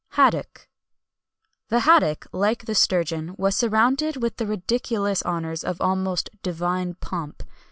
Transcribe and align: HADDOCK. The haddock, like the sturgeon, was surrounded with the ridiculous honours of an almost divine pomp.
HADDOCK. 0.15 0.67
The 1.67 1.81
haddock, 1.81 2.25
like 2.31 2.65
the 2.65 2.73
sturgeon, 2.73 3.35
was 3.37 3.55
surrounded 3.55 4.17
with 4.19 4.37
the 4.37 4.47
ridiculous 4.47 5.21
honours 5.25 5.63
of 5.63 5.79
an 5.79 5.85
almost 5.85 6.31
divine 6.41 6.95
pomp. 6.95 7.43